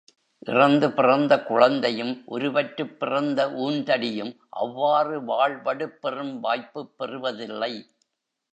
இறந்து 0.39 0.91
பிறந்த 0.91 1.43
குழந்தையும், 1.43 2.21
உருவற்றுப் 2.25 2.99
பிறந்த 2.99 3.47
ஊன்தடியும் 3.47 4.37
அவ்வாறு 4.49 5.23
வாள் 5.23 5.61
வடுப்பெறும் 5.61 6.39
வாய்ப்புப் 6.39 6.93
பெறுவதில்லை. 6.97 7.73